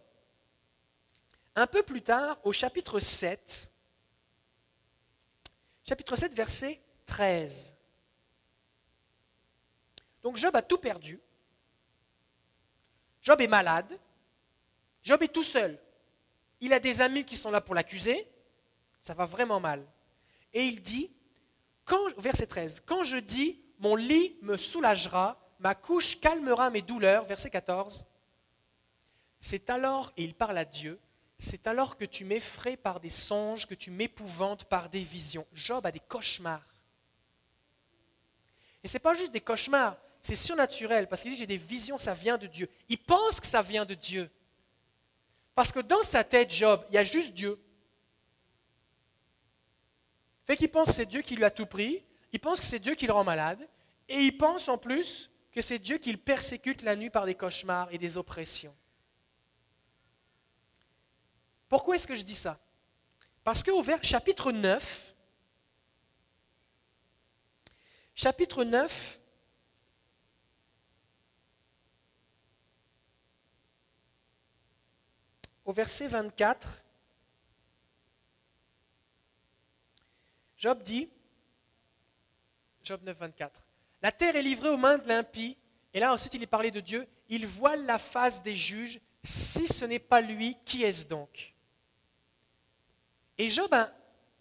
[1.54, 3.70] Un peu plus tard, au chapitre 7,
[5.84, 7.76] chapitre 7, verset 13.
[10.22, 11.20] Donc Job a tout perdu.
[13.22, 13.98] Job est malade.
[15.02, 15.78] Job est tout seul
[16.60, 18.26] il a des amis qui sont là pour l'accuser,
[19.02, 19.86] ça va vraiment mal.
[20.52, 21.10] Et il dit,
[21.84, 27.24] quand, verset 13, quand je dis mon lit me soulagera, ma couche calmera mes douleurs,
[27.24, 28.04] verset 14,
[29.40, 31.00] c'est alors, et il parle à Dieu,
[31.38, 35.46] c'est alors que tu m'effraies par des songes, que tu m'épouvantes par des visions.
[35.54, 36.66] Job a des cauchemars.
[38.84, 41.96] Et ce n'est pas juste des cauchemars, c'est surnaturel, parce qu'il dit j'ai des visions,
[41.96, 42.68] ça vient de Dieu.
[42.90, 44.30] Il pense que ça vient de Dieu.
[45.54, 47.60] Parce que dans sa tête, Job, il y a juste Dieu.
[50.46, 52.78] Fait qu'il pense que c'est Dieu qui lui a tout pris, il pense que c'est
[52.78, 53.68] Dieu qui le rend malade,
[54.08, 57.34] et il pense en plus que c'est Dieu qui le persécute la nuit par des
[57.34, 58.74] cauchemars et des oppressions.
[61.68, 62.58] Pourquoi est-ce que je dis ça?
[63.44, 65.14] Parce qu'au chapitre 9,
[68.14, 69.19] chapitre 9,
[75.70, 76.82] au verset 24,
[80.58, 81.08] Job dit,
[82.82, 83.62] Job 9, 24,
[84.02, 85.56] La terre est livrée aux mains de l'impie,
[85.94, 89.68] et là ensuite il est parlé de Dieu, il voile la face des juges, si
[89.68, 91.54] ce n'est pas lui, qui est-ce donc?
[93.38, 93.92] Et Job, hein,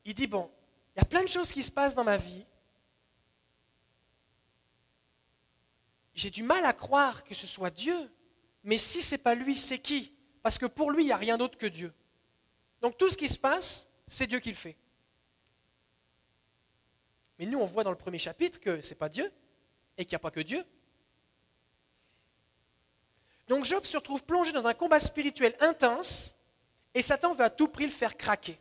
[0.06, 0.50] il dit, bon,
[0.96, 2.44] il y a plein de choses qui se passent dans ma vie,
[6.16, 8.12] j'ai du mal à croire que ce soit Dieu,
[8.64, 10.12] mais si ce n'est pas lui, c'est qui?
[10.42, 11.94] Parce que pour lui, il n'y a rien d'autre que Dieu.
[12.82, 14.78] Donc tout ce qui se passe, c'est Dieu qui le fait.
[17.38, 19.32] Mais nous, on voit dans le premier chapitre que ce n'est pas Dieu
[19.98, 20.66] et qu'il n'y a pas que Dieu.
[23.48, 26.36] Donc Job se retrouve plongé dans un combat spirituel intense
[26.94, 28.60] et Satan veut à tout prix le faire craquer.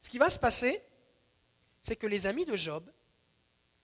[0.00, 0.84] Ce qui va se passer,
[1.82, 2.88] c'est que les amis de Job,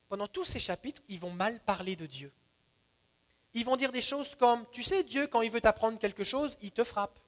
[0.08, 2.32] pendant tous ces chapitres, ils vont mal parler de Dieu.
[3.54, 6.56] Ils vont dire des choses comme, tu sais, Dieu, quand il veut t'apprendre quelque chose,
[6.62, 7.18] il te frappe.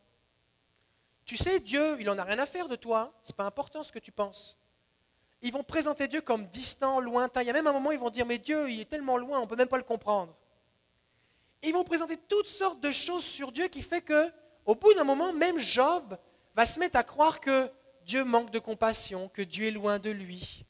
[1.24, 3.82] Tu sais, Dieu, il n'en a rien à faire de toi, ce n'est pas important
[3.82, 4.58] ce que tu penses
[5.44, 7.42] ils vont présenter Dieu comme distant, lointain.
[7.42, 9.38] Il y a même un moment ils vont dire, mais Dieu, il est tellement loin,
[9.38, 10.34] on ne peut même pas le comprendre.
[11.62, 14.32] ils vont présenter toutes sortes de choses sur Dieu qui fait que,
[14.64, 16.16] au bout d'un moment, même Job
[16.54, 17.70] va se mettre à croire que
[18.06, 20.64] Dieu manque de compassion, que Dieu est loin de lui.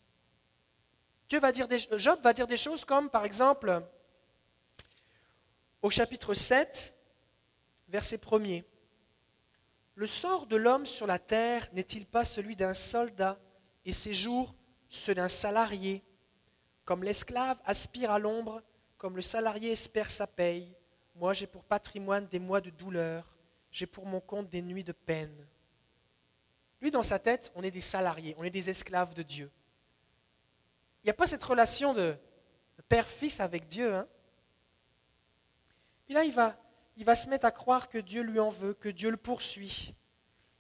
[1.29, 3.81] Dieu va dire Job va dire des choses comme, par exemple,
[5.85, 6.97] au chapitre 7,
[7.89, 8.65] verset 1er,
[9.97, 13.39] Le sort de l'homme sur la terre n'est-il pas celui d'un soldat
[13.85, 14.55] et ses jours
[14.89, 16.03] ceux d'un salarié?
[16.87, 18.63] Comme l'esclave aspire à l'ombre,
[18.97, 20.75] comme le salarié espère sa paye,
[21.17, 23.37] moi j'ai pour patrimoine des mois de douleur,
[23.71, 25.47] j'ai pour mon compte des nuits de peine.
[26.81, 29.51] Lui, dans sa tête, on est des salariés, on est des esclaves de Dieu.
[31.03, 32.17] Il n'y a pas cette relation de,
[32.89, 33.95] père-fils avec Dieu.
[33.95, 34.09] Hein?
[36.05, 36.57] Puis là, il va,
[36.97, 39.95] il va se mettre à croire que Dieu lui en veut, que Dieu le poursuit.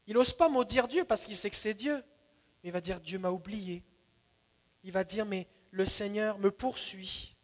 [0.06, 1.96] Il n'ose pas maudire Dieu parce qu'il sait que c'est Dieu.
[2.62, 3.84] Mais il va dire Dieu m'a oublié
[4.84, 7.34] il va dire, mais le Seigneur me poursuit.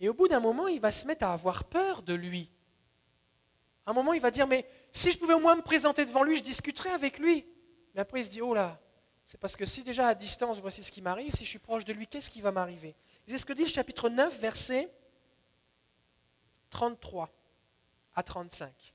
[0.00, 2.52] Et au bout d'un moment, il va se mettre à avoir peur de lui.
[3.84, 6.22] À un moment, il va dire, mais si je pouvais au moins me présenter devant
[6.22, 7.46] lui, je discuterais avec lui.
[7.94, 8.78] Mais après, il se dit, oh là,
[9.24, 11.86] c'est parce que si déjà à distance, voici ce qui m'arrive, si je suis proche
[11.86, 12.94] de lui, qu'est-ce qui va m'arriver?
[13.26, 14.92] C'est ce que dit le chapitre 9, verset
[16.70, 17.30] 33
[18.14, 18.94] à 35.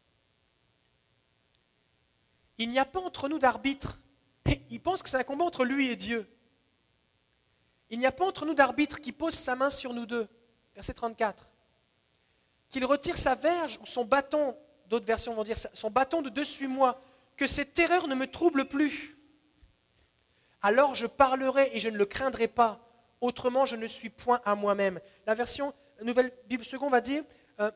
[2.57, 3.99] Il n'y a pas entre nous d'arbitre.
[4.69, 6.29] Il pense que c'est un combat entre lui et Dieu.
[7.89, 10.27] Il n'y a pas entre nous d'arbitre qui pose sa main sur nous deux.
[10.75, 11.49] Verset 34.
[12.69, 14.57] Qu'il retire sa verge ou son bâton,
[14.87, 17.01] d'autres versions vont dire son bâton de dessus moi,
[17.37, 19.17] que cette terreur ne me trouble plus.
[20.61, 22.79] Alors je parlerai et je ne le craindrai pas,
[23.21, 24.99] autrement je ne suis point à moi-même.
[25.27, 27.23] La version Nouvelle Bible Seconde va dire
[27.59, 27.71] euh,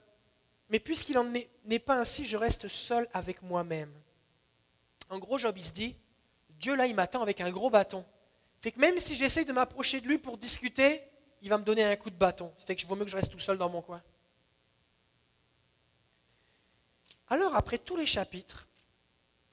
[0.69, 1.25] Mais puisqu'il n'en
[1.65, 3.93] n'est pas ainsi, je reste seul avec moi-même.
[5.09, 5.95] En gros, Job, il se dit
[6.59, 8.05] Dieu là, il m'attend avec un gros bâton.
[8.61, 11.03] Fait que même si j'essaye de m'approcher de lui pour discuter,
[11.41, 12.51] il va me donner un coup de bâton.
[12.65, 14.01] Fait que je vaut mieux que je reste tout seul dans mon coin.
[17.29, 18.67] Alors, après tous les chapitres,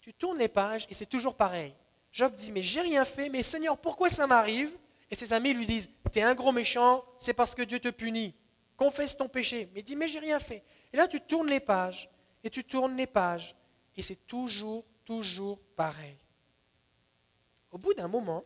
[0.01, 1.75] tu tournes les pages et c'est toujours pareil.
[2.13, 4.73] Job dit, mais j'ai rien fait, mais Seigneur, pourquoi ça m'arrive?
[5.11, 7.89] Et ses amis lui disent, tu es un gros méchant, c'est parce que Dieu te
[7.89, 8.35] punit.
[8.77, 9.69] Confesse ton péché.
[9.75, 10.65] Mais dit, mais j'ai rien fait.
[10.93, 12.11] Et là, tu tournes les pages,
[12.43, 13.55] et tu tournes les pages,
[13.97, 16.19] et c'est toujours, toujours pareil.
[17.71, 18.45] Au bout d'un moment,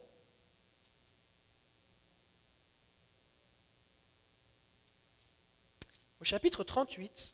[6.21, 7.33] Au chapitre 38,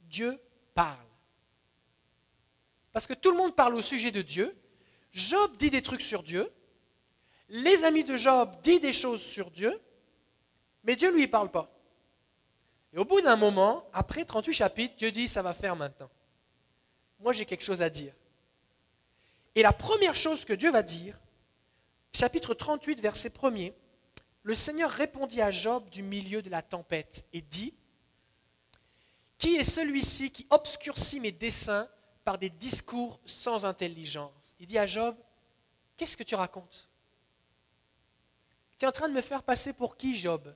[0.00, 0.38] Dieu
[0.74, 1.06] parle.
[2.92, 4.56] Parce que tout le monde parle au sujet de Dieu.
[5.12, 6.50] Job dit des trucs sur Dieu.
[7.48, 9.80] Les amis de Job disent des choses sur Dieu.
[10.86, 11.68] Mais Dieu ne lui parle pas.
[12.92, 16.08] Et au bout d'un moment, après 38 chapitres, Dieu dit, ça va faire maintenant.
[17.18, 18.14] Moi, j'ai quelque chose à dire.
[19.56, 21.18] Et la première chose que Dieu va dire,
[22.14, 23.74] chapitre 38, verset 1er,
[24.44, 27.74] le Seigneur répondit à Job du milieu de la tempête et dit,
[29.38, 31.88] Qui est celui-ci qui obscurcit mes desseins
[32.24, 34.54] par des discours sans intelligence?
[34.60, 35.16] Il dit à Job,
[35.96, 36.88] Qu'est-ce que tu racontes
[38.78, 40.54] Tu es en train de me faire passer pour qui, Job?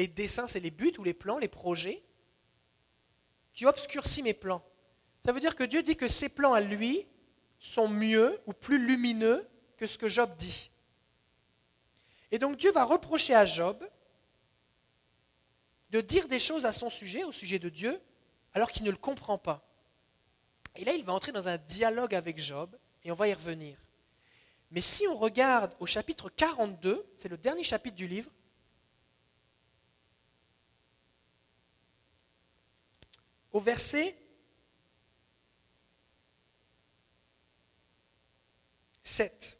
[0.00, 2.02] Les dessins, c'est les buts ou les plans, les projets.
[3.52, 4.64] Tu obscurcis mes plans.
[5.22, 7.06] Ça veut dire que Dieu dit que ses plans à lui
[7.58, 10.70] sont mieux ou plus lumineux que ce que Job dit.
[12.30, 13.86] Et donc Dieu va reprocher à Job
[15.90, 18.00] de dire des choses à son sujet, au sujet de Dieu,
[18.54, 19.68] alors qu'il ne le comprend pas.
[20.76, 23.76] Et là, il va entrer dans un dialogue avec Job, et on va y revenir.
[24.70, 28.30] Mais si on regarde au chapitre 42, c'est le dernier chapitre du livre,
[33.52, 34.16] au verset
[39.02, 39.58] 7.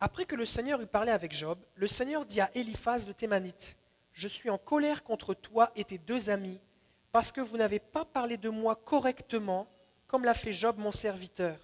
[0.00, 3.78] Après que le Seigneur eut parlé avec Job, le Seigneur dit à Eliphaz le Thémanite,
[4.12, 6.60] Je suis en colère contre toi et tes deux amis,
[7.12, 9.66] parce que vous n'avez pas parlé de moi correctement,
[10.06, 11.58] comme l'a fait Job mon serviteur.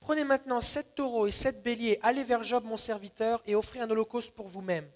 [0.00, 3.90] Prenez maintenant sept taureaux et sept béliers, allez vers Job mon serviteur et offrez un
[3.90, 4.88] holocauste pour vous-même.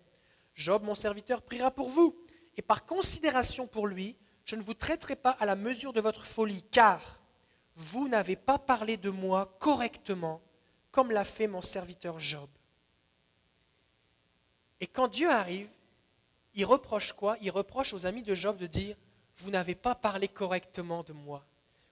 [0.55, 2.17] Job mon serviteur priera pour vous,
[2.57, 6.25] et par considération pour lui, je ne vous traiterai pas à la mesure de votre
[6.25, 7.21] folie, car
[7.75, 10.41] vous n'avez pas parlé de moi correctement,
[10.91, 12.49] comme l'a fait mon serviteur Job.
[14.81, 15.69] Et quand Dieu arrive,
[16.55, 17.37] il reproche quoi?
[17.43, 18.97] Il reproche aux amis de Job de dire,
[19.37, 21.45] vous n'avez pas parlé correctement de moi.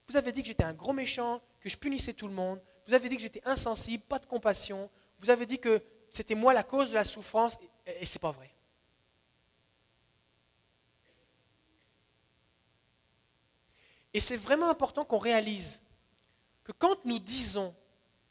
[0.07, 2.61] Vous avez dit que j'étais un gros méchant, que je punissais tout le monde.
[2.87, 4.91] Vous avez dit que j'étais insensible, pas de compassion.
[5.19, 8.21] Vous avez dit que c'était moi la cause de la souffrance, et, et ce n'est
[8.21, 8.54] pas vrai.
[14.15, 15.83] Et c'est vraiment important qu'on réalise
[16.63, 17.75] que quand nous disons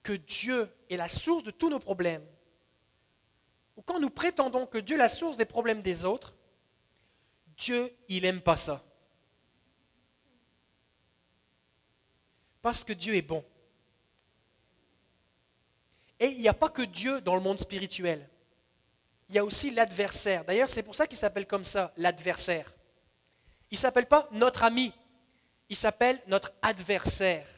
[0.02, 2.26] que Dieu est la source de tous nos problèmes,
[3.76, 6.36] ou quand nous prétendons que Dieu est la source des problèmes des autres,
[7.58, 8.84] Dieu, il n'aime pas ça.
[12.62, 13.44] Parce que Dieu est bon.
[16.20, 18.30] Et il n'y a pas que Dieu dans le monde spirituel.
[19.28, 20.46] Il y a aussi l'adversaire.
[20.46, 22.72] D'ailleurs, c'est pour ça qu'il s'appelle comme ça, l'adversaire.
[23.70, 24.94] Il ne s'appelle pas notre ami,
[25.74, 27.50] il s'appelle notre adversaire.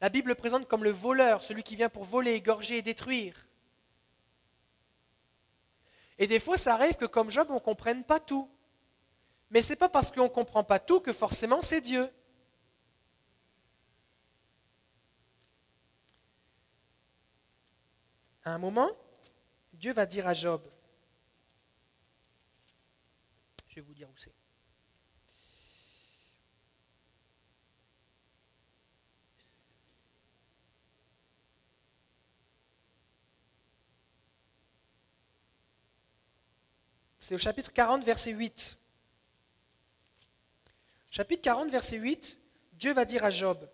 [0.00, 3.46] La Bible le présente comme le voleur, celui qui vient pour voler, égorger et détruire.
[6.18, 8.50] Et des fois, ça arrive que comme Job, on ne comprenne pas tout.
[9.50, 12.10] Mais ce n'est pas parce qu'on ne comprend pas tout que forcément c'est Dieu.
[18.42, 18.90] À un moment,
[19.72, 20.66] Dieu va dire à Job,
[23.68, 24.34] je vais vous dire où c'est.
[37.20, 38.78] C'est au chapitre 40, verset 8.
[41.10, 42.40] Chapitre 40, verset 8,
[42.72, 43.68] Dieu va dire à Job,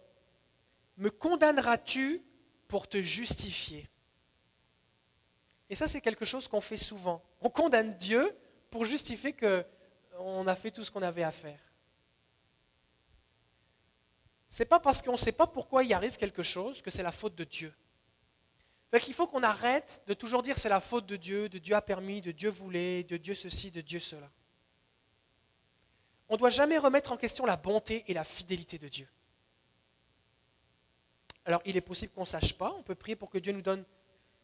[0.99, 2.23] Me condamneras-tu
[2.69, 3.89] pour te justifier?
[5.71, 7.23] Et ça, c'est quelque chose qu'on fait souvent.
[7.41, 8.37] On condamne Dieu
[8.71, 11.61] pour justifier qu'on a fait tout ce qu'on avait à faire.
[14.49, 17.03] Ce n'est pas parce qu'on ne sait pas pourquoi il arrive quelque chose que c'est
[17.03, 17.75] la faute de Dieu.
[18.93, 21.83] Il faut qu'on arrête de toujours dire c'est la faute de Dieu, de Dieu a
[21.83, 24.31] permis, de Dieu voulait, de Dieu ceci, de Dieu cela.
[26.29, 29.09] On ne doit jamais remettre en question la bonté et la fidélité de Dieu.
[31.45, 33.63] Alors il est possible qu'on ne sache pas, on peut prier pour que Dieu nous
[33.63, 33.85] donne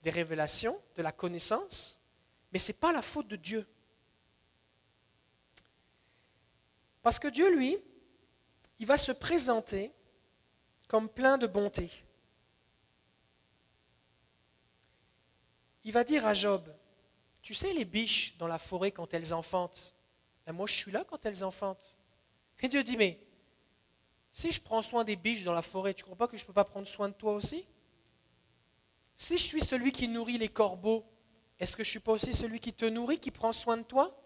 [0.02, 1.98] des révélations, de la connaissance,
[2.52, 3.66] mais ce n'est pas la faute de Dieu.
[7.02, 7.78] Parce que Dieu, lui,
[8.78, 9.92] il va se présenter
[10.88, 11.90] comme plein de bonté.
[15.84, 16.72] Il va dire à Job,
[17.42, 19.94] tu sais les biches dans la forêt quand elles enfantent?
[20.46, 21.96] Ben, Moi je suis là quand elles enfantent.
[22.60, 23.18] Et Dieu dit, mais
[24.32, 26.44] si je prends soin des biches dans la forêt, tu ne crois pas que je
[26.44, 27.66] ne peux pas prendre soin de toi aussi?
[29.16, 31.04] Si je suis celui qui nourrit les corbeaux,
[31.58, 33.82] est-ce que je ne suis pas aussi celui qui te nourrit, qui prend soin de
[33.82, 34.16] toi?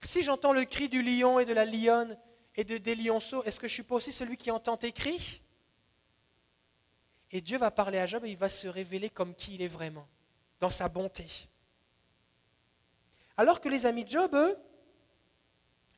[0.00, 2.18] Si j'entends le cri du lion et de la lionne
[2.54, 4.92] et de, des lionceaux, est-ce que je ne suis pas aussi celui qui entend tes
[4.92, 5.40] cris?
[7.30, 9.68] Et Dieu va parler à Job et il va se révéler comme qui il est
[9.68, 10.06] vraiment
[10.60, 11.26] dans sa bonté.
[13.36, 14.56] Alors que les amis de Job, eux,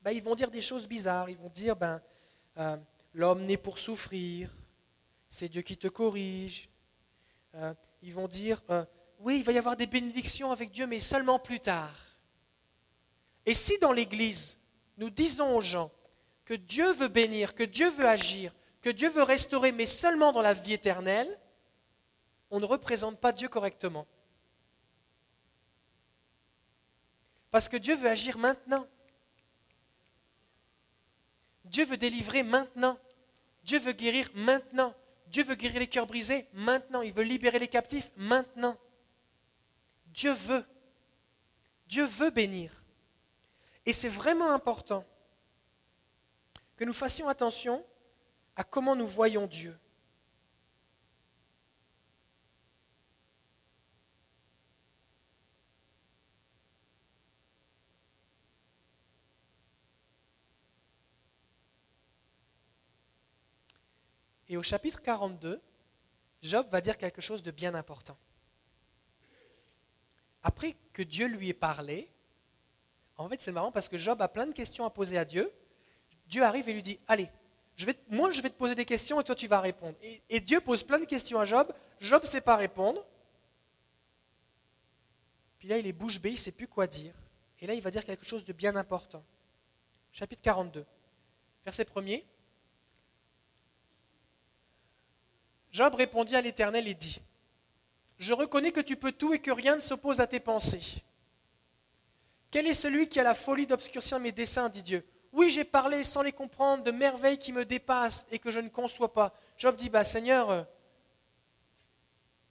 [0.02, 1.30] ben, ils vont dire des choses bizarres.
[1.30, 2.00] Ils vont dire, ben,
[2.58, 2.76] euh,
[3.14, 4.50] l'homme naît pour souffrir,
[5.28, 6.68] c'est Dieu qui te corrige.
[7.54, 8.84] Euh, ils vont dire, euh,
[9.20, 11.96] oui, il va y avoir des bénédictions avec Dieu, mais seulement plus tard.
[13.46, 14.58] Et si dans l'Église,
[14.96, 15.90] nous disons aux gens
[16.44, 20.42] que Dieu veut bénir, que Dieu veut agir, que Dieu veut restaurer, mais seulement dans
[20.42, 21.38] la vie éternelle,
[22.50, 24.06] on ne représente pas Dieu correctement.
[27.50, 28.86] Parce que Dieu veut agir maintenant.
[31.64, 32.98] Dieu veut délivrer maintenant.
[33.64, 34.94] Dieu veut guérir maintenant.
[35.26, 37.02] Dieu veut guérir les cœurs brisés maintenant.
[37.02, 38.76] Il veut libérer les captifs maintenant.
[40.06, 40.64] Dieu veut.
[41.86, 42.82] Dieu veut bénir.
[43.86, 45.04] Et c'est vraiment important
[46.76, 47.84] que nous fassions attention
[48.56, 49.78] à comment nous voyons Dieu.
[64.58, 65.60] Au chapitre 42,
[66.42, 68.16] Job va dire quelque chose de bien important.
[70.42, 72.10] Après que Dieu lui ait parlé,
[73.16, 75.52] en fait c'est marrant parce que Job a plein de questions à poser à Dieu.
[76.26, 77.30] Dieu arrive et lui dit, allez,
[77.76, 79.96] je vais, moi je vais te poser des questions et toi tu vas répondre.
[80.28, 81.72] Et, Dieu pose plein de questions à Job.
[82.00, 83.04] Job ne sait pas répondre.
[85.58, 87.14] Puis là il est bouche bée, il ne sait plus quoi dire.
[87.60, 89.24] Et là il va dire quelque chose de bien important.
[90.12, 90.84] Chapitre 42,
[91.64, 92.24] verset 1er.
[95.72, 97.20] Job répondit à l'Éternel et dit,
[98.18, 101.02] Je reconnais que tu peux tout et que rien ne s'oppose à tes pensées.
[102.50, 105.04] Quel est celui qui a la folie d'obscurcir mes desseins, dit Dieu?
[105.32, 108.68] Oui, j'ai parlé sans les comprendre de merveilles qui me dépassent et que je ne
[108.68, 109.34] conçois pas.
[109.58, 110.62] Job dit, bah Seigneur, euh,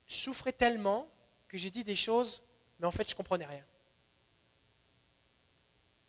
[0.05, 1.09] je souffrais tellement
[1.47, 2.43] que j'ai dit des choses,
[2.79, 3.63] mais en fait je ne comprenais rien.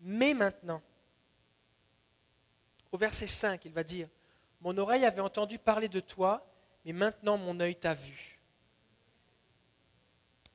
[0.01, 0.83] Mais maintenant,
[2.93, 4.09] au verset 5, il va dire,
[4.61, 6.47] Mon oreille avait entendu parler de toi,
[6.89, 8.41] et maintenant mon œil t'a vu.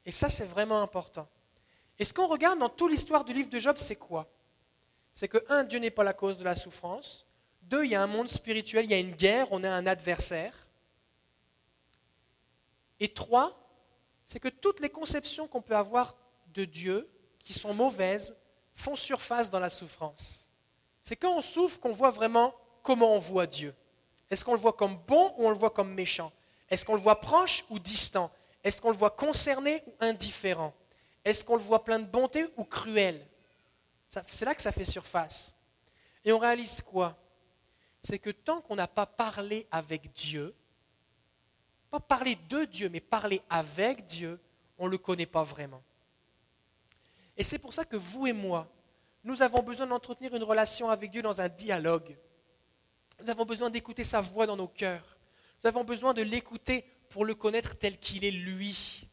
[0.04, 1.30] Et ça, c'est vraiment important.
[2.00, 4.28] Et ce qu'on regarde dans toute l'histoire du livre de Job, c'est quoi?
[5.14, 7.28] C'est que, un, Dieu n'est pas la cause de la souffrance.
[7.62, 9.86] Deux, il y a un monde spirituel, il y a une guerre, on a un
[9.86, 10.68] adversaire.
[13.00, 13.70] Et trois,
[14.26, 16.18] c'est que toutes les conceptions qu'on peut avoir
[16.48, 18.36] de Dieu, qui sont mauvaises,
[18.74, 20.50] font surface dans la souffrance.
[21.00, 23.76] C'est quand on souffre qu'on voit vraiment comment on voit Dieu.
[24.34, 26.34] Est-ce qu'on le voit comme bon ou on le voit comme méchant?
[26.68, 28.32] Est-ce qu'on le voit proche ou distant?
[28.64, 30.74] Est-ce qu'on le voit concerné ou indifférent?
[31.24, 33.28] Est-ce qu'on le voit plein de bonté ou cruel?
[34.10, 35.54] C'est là que ça fait surface.
[36.26, 37.16] Et on réalise quoi?
[38.02, 40.56] C'est que tant qu'on n'a pas parlé avec Dieu,
[41.92, 44.42] pas parlé de Dieu, mais parlé avec Dieu,
[44.80, 45.84] on ne le connaît pas vraiment.
[47.38, 48.68] Et c'est pour ça que vous et moi,
[49.24, 52.18] nous avons besoin d'entretenir une relation avec Dieu dans un dialogue.
[53.24, 55.18] Nous avons besoin d'écouter sa voix dans nos cœurs.
[55.64, 59.08] Nous avons besoin de l'écouter pour le connaître tel qu'il est lui.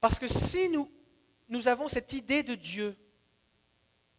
[0.00, 0.88] Parce que si nous,
[1.48, 2.96] nous avons cette idée de Dieu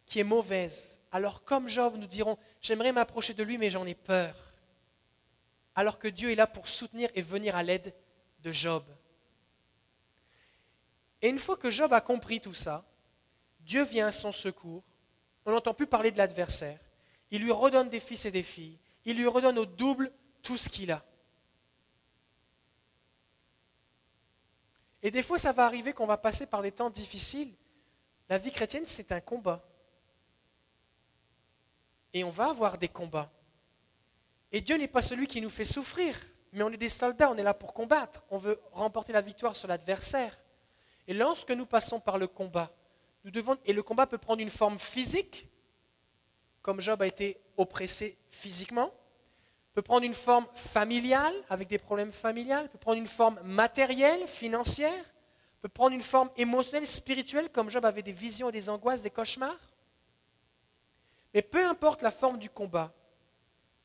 [0.04, 3.94] qui est mauvaise, alors comme Job, nous dirons, j'aimerais m'approcher de lui, mais j'en ai
[3.94, 4.36] peur.
[5.74, 7.94] Alors que Dieu est là pour soutenir et venir à l'aide
[8.40, 8.84] de Job.
[11.22, 12.84] Et une fois que Job a compris tout ça,
[13.66, 14.84] Dieu vient à son secours.
[15.44, 16.78] On n'entend plus parler de l'adversaire.
[17.32, 18.78] Il lui redonne des fils et des filles.
[19.04, 21.04] Il lui redonne au double tout ce qu'il a.
[25.02, 27.52] Et des fois, ça va arriver qu'on va passer par des temps difficiles.
[28.28, 29.68] La vie chrétienne, c'est un combat.
[32.12, 33.30] Et on va avoir des combats.
[34.52, 36.16] Et Dieu n'est pas celui qui nous fait souffrir,
[36.52, 38.24] mais on est des soldats, on est là pour combattre.
[38.30, 40.38] On veut remporter la victoire sur l'adversaire.
[41.08, 42.72] Et lorsque nous passons par le combat,
[43.64, 45.48] et le combat peut prendre une forme physique,
[46.62, 48.92] comme Job a été oppressé physiquement,
[49.74, 55.04] peut prendre une forme familiale, avec des problèmes familiales, peut prendre une forme matérielle, financière,
[55.60, 59.58] peut prendre une forme émotionnelle, spirituelle, comme Job avait des visions, des angoisses, des cauchemars.
[61.34, 62.94] Mais peu importe la forme du combat,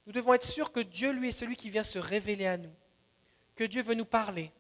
[0.06, 2.74] nous devons être sûrs que Dieu, lui, est celui qui vient se révéler à nous,
[3.56, 4.52] que Dieu veut nous parler,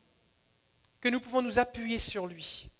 [0.99, 2.70] que nous pouvons nous appuyer sur lui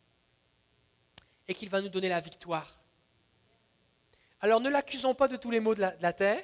[1.47, 2.79] et qu'il va nous donner la victoire.
[4.39, 6.43] Alors ne l'accusons pas de tous les maux de la, terre,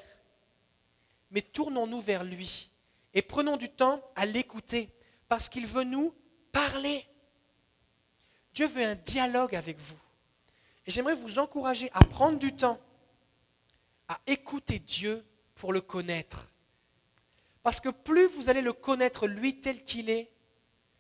[1.32, 2.70] mais tournons-nous vers lui
[3.14, 4.90] et prenons du temps à l'écouter
[5.28, 6.14] parce qu'il veut nous
[6.52, 7.06] parler.
[8.54, 10.00] Dieu veut un dialogue avec vous.
[10.86, 12.80] Et j'aimerais vous encourager à prendre du temps
[14.08, 15.26] à écouter Dieu
[15.56, 16.50] pour le connaître.
[17.64, 20.32] Parce que plus vous allez le connaître lui tel qu'il est,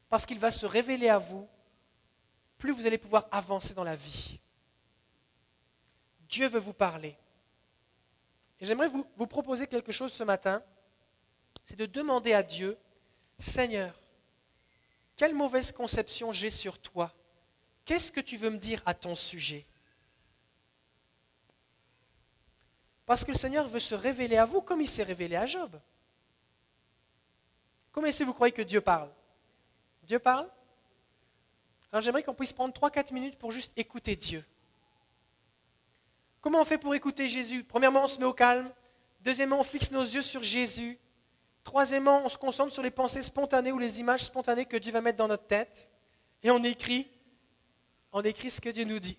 [0.10, 1.48] parce qu'il va se révéler à vous,
[2.58, 4.40] plus vous allez pouvoir avancer dans la vie.
[6.28, 7.16] Dieu veut vous parler.
[8.60, 10.64] Et j'aimerais vous, proposer quelque chose ce matin,
[11.64, 12.78] c'est de demander à Dieu,
[13.38, 13.94] Seigneur,
[15.16, 17.14] quelle mauvaise conception j'ai sur toi?
[17.86, 19.66] Qu'est-ce que tu veux me dire à ton sujet?
[23.06, 25.80] Parce que le Seigneur veut se révéler à vous comme il s'est révélé à Job.
[27.92, 29.12] Comment est-ce que vous croyez que Dieu parle?
[30.04, 30.50] Dieu parle
[31.92, 34.44] alors j'aimerais qu'on puisse prendre 3-4 minutes pour juste écouter Dieu.
[36.42, 37.64] Comment on fait pour écouter Jésus?
[37.64, 38.72] Premièrement, on se met au calme.
[39.22, 40.98] Deuxièmement, on fixe nos yeux sur Jésus.
[41.64, 45.02] Troisièmement, on se concentre sur les pensées spontanées ou les images spontanées que Dieu va
[45.02, 45.92] mettre dans notre tête.
[46.44, 47.08] Et on écrit,
[48.12, 49.18] on écrit ce que Dieu nous dit.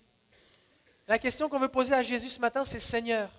[1.07, 3.29] La question qu'on veut poser à Jésus ce matin, c'est Seigneur,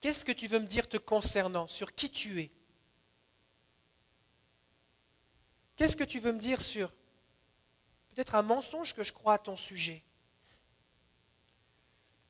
[0.00, 2.50] qu'est-ce que tu veux me dire te concernant, sur qui tu es?
[5.76, 6.92] Qu'est-ce que tu veux me dire sur
[8.14, 10.02] peut-être un mensonge que je crois à ton sujet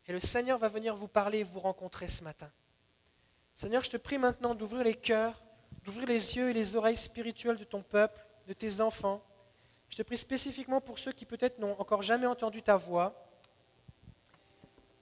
[0.07, 2.51] Et le Seigneur va venir vous parler et vous rencontrer ce matin.
[3.55, 5.41] Seigneur, je te prie maintenant d'ouvrir les cœurs,
[5.85, 9.23] d'ouvrir les yeux et les oreilles spirituelles de ton peuple, de tes enfants.
[9.91, 13.29] Je te prie spécifiquement pour ceux qui peut-être n'ont encore jamais entendu ta voix.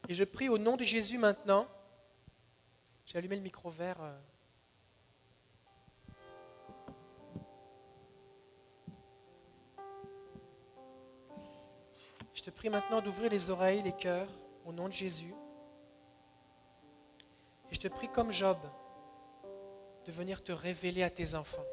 [0.09, 1.69] Et je prie au nom de Jésus maintenant.
[3.07, 3.99] J'ai allumé le micro vert.
[12.51, 14.29] Te prie maintenant d'ouvrir les oreilles, les cœurs,
[14.65, 15.35] au nom de Jésus.
[17.71, 18.59] Et je te prie comme Job
[20.05, 21.65] de venir te révéler à tes enfants.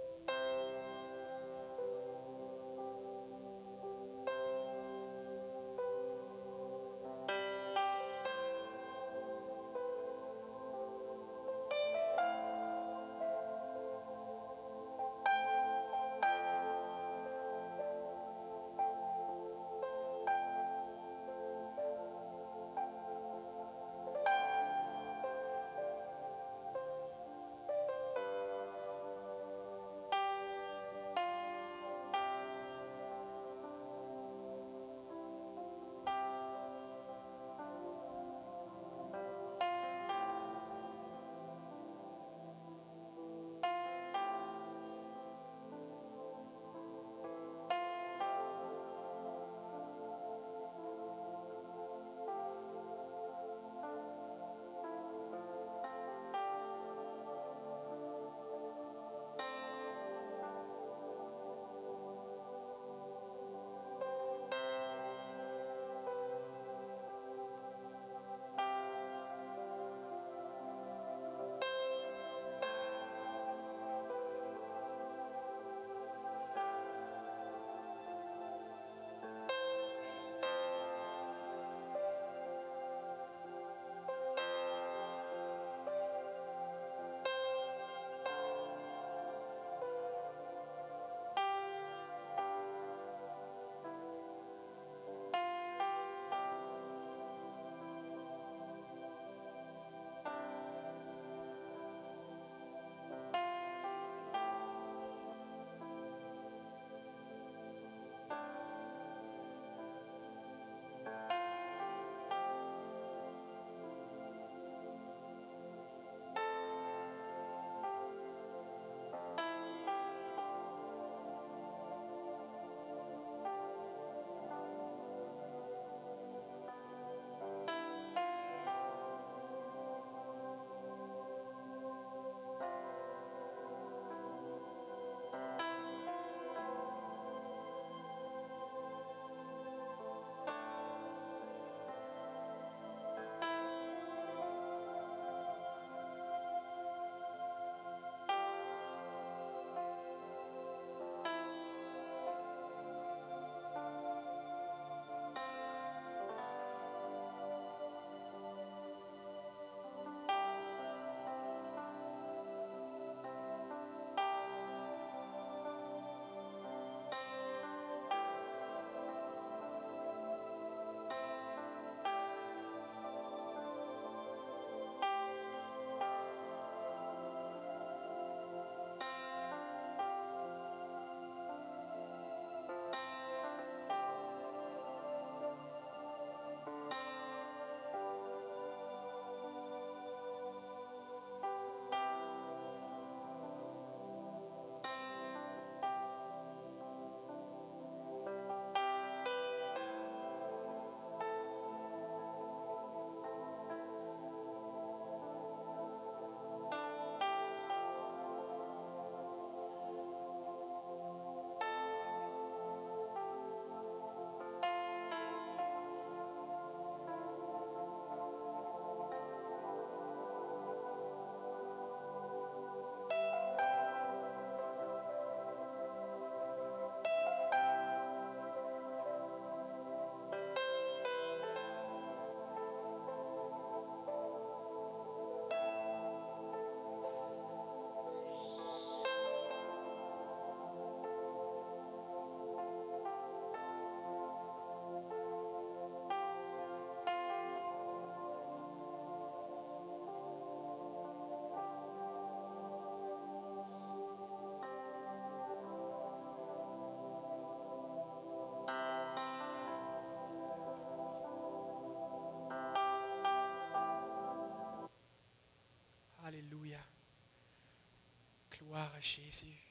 [269.00, 269.68] Jésus.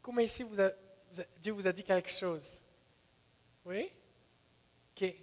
[0.00, 0.56] Comment ici vous
[1.40, 2.60] Dieu vous a dit quelque chose?
[3.64, 3.90] Oui?
[4.96, 5.14] Ok.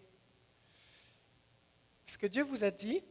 [2.06, 3.04] Ce que Dieu vous a dit,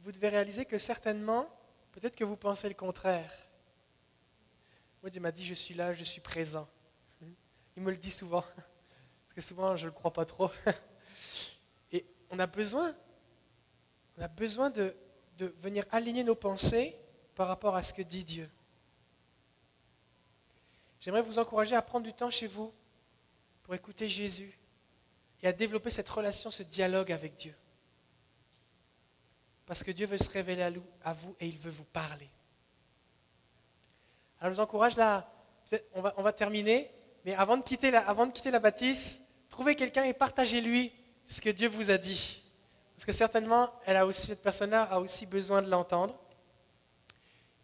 [0.00, 1.48] vous devez réaliser que certainement,
[1.92, 3.32] peut-être que vous pensez le contraire.
[5.02, 6.68] Moi, Dieu m'a dit, je suis là, je suis présent.
[7.76, 10.50] Il me le dit souvent, parce que souvent, je ne le crois pas trop.
[11.92, 12.94] Et on a besoin,
[14.16, 14.96] on a besoin de,
[15.38, 16.96] de venir aligner nos pensées
[17.34, 18.50] par rapport à ce que dit Dieu.
[21.00, 22.72] J'aimerais vous encourager à prendre du temps chez vous
[23.62, 24.58] pour écouter Jésus
[25.42, 27.54] et à développer cette relation, ce dialogue avec Dieu.
[29.64, 30.72] Parce que Dieu veut se révéler
[31.04, 32.28] à vous et il veut vous parler.
[34.40, 35.32] Alors je vous encourage là,
[35.94, 36.90] on va, terminer,
[37.24, 40.92] mais avant de quitter la, avant de quitter la bâtisse, trouvez quelqu'un et partagez-lui
[41.26, 42.42] ce que Dieu vous a dit.
[42.98, 46.18] Parce que certainement, elle a aussi, cette personne-là a aussi besoin de l'entendre.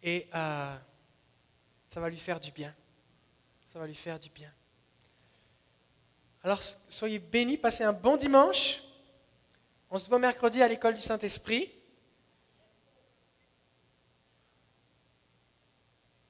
[0.01, 0.77] Et euh,
[1.85, 2.73] ça va lui faire du bien.
[3.65, 4.49] Ça va lui faire du bien.
[6.41, 8.81] Alors, soyez bénis, passez un bon dimanche.
[9.91, 11.69] On se voit mercredi à l'école du Saint-Esprit.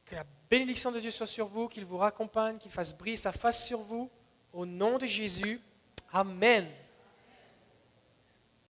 [0.06, 3.32] Que la bénédiction de Dieu soit sur vous, qu'il vous raccompagne, qu'il fasse briller sa
[3.32, 4.10] face sur vous.
[4.52, 5.62] Au nom de Jésus.
[6.12, 6.68] Amen.